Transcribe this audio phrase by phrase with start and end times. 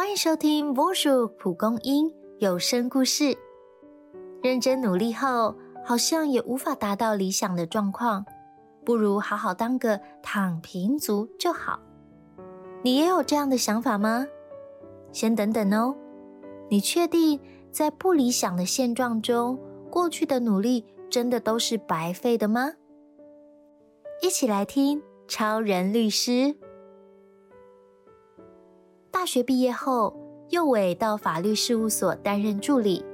[0.00, 3.36] 欢迎收听波叔蒲公英有声故事。
[4.42, 8.24] 认真努力后，好像也无法达到理想的状况，
[8.82, 11.78] 不如好好当个躺平族就好。
[12.82, 14.26] 你也有这样的想法吗？
[15.12, 15.94] 先等等哦。
[16.70, 17.38] 你确定
[17.70, 19.60] 在不理想的现状中，
[19.90, 22.72] 过去的努力真的都是白费的吗？
[24.22, 26.56] 一起来听超人律师。
[29.20, 30.16] 大学毕业后，
[30.48, 33.04] 右伟到法律事务所担任助理，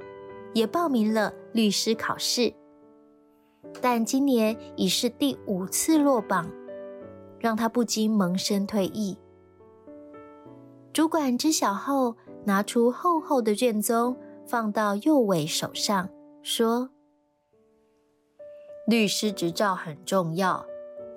[0.53, 2.53] 也报名了律师考试。
[3.81, 6.49] 但今年已是第五次落榜，
[7.41, 9.17] 让他不禁萌生退役。
[10.93, 16.09] 主管知晓后，拿出厚厚的卷宗，放到右伟手上，
[16.41, 16.89] 说
[18.87, 20.65] ：“律师执照很重要，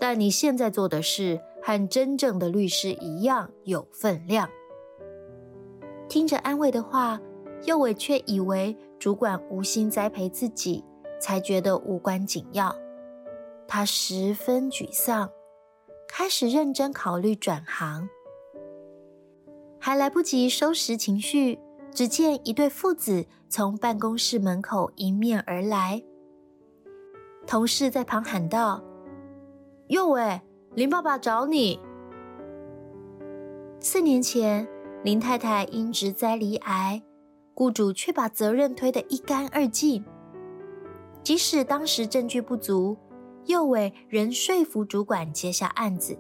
[0.01, 4.51] 但你现在做的事和真正的律师一样有分量。”
[6.11, 7.21] 听着安慰的话，
[7.66, 10.85] 右伟却以为主管无心栽培自己，
[11.21, 12.75] 才觉得无关紧要。
[13.69, 15.30] 他十分沮丧，
[16.09, 18.09] 开始认真考虑转行。
[19.79, 21.61] 还来不及收拾情绪，
[21.93, 26.02] 只见一对父子从办公室门口迎面而来。
[27.47, 28.83] 同事在旁喊道
[29.87, 30.41] ：“右伟，
[30.74, 31.79] 林爸爸找你。”
[33.79, 34.67] 四年前。
[35.02, 37.02] 林太太因职灾离癌，
[37.54, 40.04] 雇主却把责任推得一干二净。
[41.23, 42.98] 即使当时证据不足，
[43.46, 46.18] 右伟仍说服主管接下案子，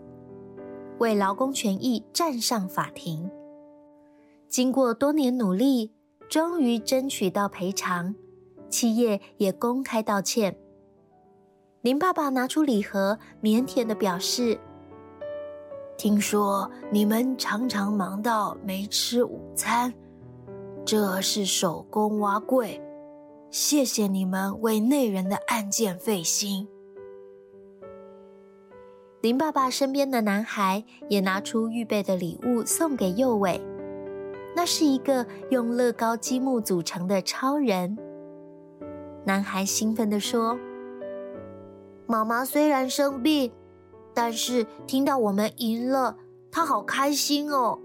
[0.98, 3.30] 为劳工权益站上法庭。
[4.48, 5.92] 经过多年努力，
[6.30, 8.14] 终于争取到赔偿，
[8.70, 10.56] 企业也公开道歉。
[11.82, 14.58] 林爸爸拿出礼盒，腼腆地表示。
[16.02, 19.92] 听说你们常常忙到没吃午餐，
[20.82, 22.80] 这是手工挖柜，
[23.50, 26.66] 谢谢你们为内人的案件费心。
[29.20, 33.60] 林爸爸身边的男孩也拿出预备的礼物送给右伟，
[34.56, 37.98] 那是一个用乐高积木组成的超人。
[39.26, 40.58] 男孩兴奋地说
[42.08, 43.52] ：“妈妈虽然生病。”
[44.22, 46.18] 但是听到我们赢了，
[46.52, 47.78] 他好开心哦！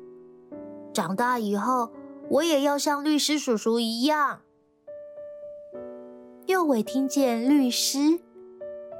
[0.94, 1.92] 长大以后，
[2.30, 4.42] 我也要像律师叔叔一样。
[6.48, 8.20] 右伟听见律师，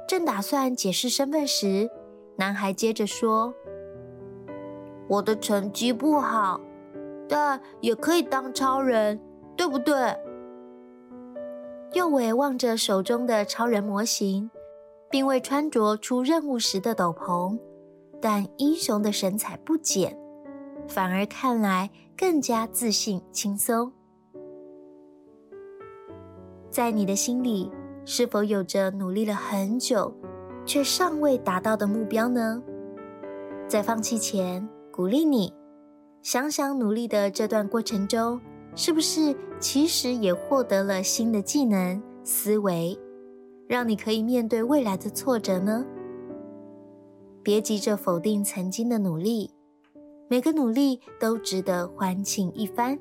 [0.08, 1.90] 正打算解释身份时，
[2.36, 3.52] 男孩接着说
[5.06, 6.58] ：“我的成绩不好，
[7.28, 9.20] 但也可以当超人，
[9.54, 9.94] 对不对？”
[11.92, 14.50] 右伟望着手中的超人模型。
[15.16, 17.58] 并未穿着出任务时的斗篷，
[18.20, 20.14] 但英雄的神采不减，
[20.86, 23.90] 反而看来更加自信轻松。
[26.70, 27.72] 在你的心里，
[28.04, 30.14] 是否有着努力了很久
[30.66, 32.62] 却尚未达到的目标呢？
[33.66, 35.50] 在放弃前，鼓励你
[36.20, 38.38] 想想努力的这段过程中，
[38.74, 42.94] 是不是其实也获得了新的技能、思维？
[43.68, 45.84] 让你可以面对未来的挫折呢？
[47.42, 49.50] 别急着否定曾经的努力，
[50.28, 52.98] 每个努力都值得欢庆一番。